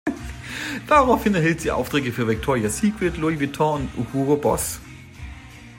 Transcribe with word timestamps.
Daraufhin 0.87 1.35
erhielt 1.35 1.61
sie 1.61 1.69
Aufträge 1.69 2.11
für 2.11 2.27
Victoria’s 2.27 2.79
Secret, 2.79 3.17
Louis 3.17 3.39
Vuitton 3.39 3.87
und 3.95 4.11
Hugo 4.15 4.35
Boss. 4.35 4.79